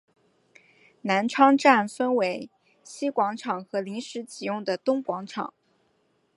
[1.01, 2.49] 南昌站分为
[2.83, 5.53] 西广场和临时启用的东广场。